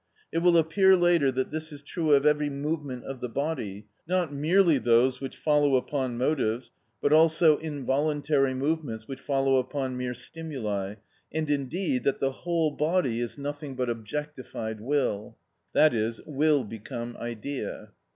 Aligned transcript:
It 0.31 0.39
will 0.39 0.57
appear 0.57 0.95
later 0.95 1.31
that 1.31 1.51
this 1.51 1.71
is 1.71 1.83
true 1.83 2.13
of 2.13 2.25
every 2.25 2.49
movement 2.49 3.03
of 3.03 3.21
the 3.21 3.29
body, 3.29 3.85
not 4.07 4.33
merely 4.33 4.79
those 4.79 5.21
which 5.21 5.37
follow 5.37 5.75
upon 5.75 6.17
motives, 6.17 6.71
but 7.03 7.13
also 7.13 7.59
involuntary 7.59 8.55
movements 8.55 9.07
which 9.07 9.19
follow 9.21 9.57
upon 9.57 9.95
mere 9.95 10.15
stimuli, 10.15 10.95
and, 11.31 11.51
indeed, 11.51 12.03
that 12.05 12.19
the 12.19 12.31
whole 12.31 12.71
body 12.71 13.19
is 13.19 13.37
nothing 13.37 13.75
but 13.75 13.91
objectified 13.91 14.81
will, 14.81 15.37
i.e., 15.75 16.11
will 16.25 16.63
become 16.63 17.15
idea. 17.17 17.91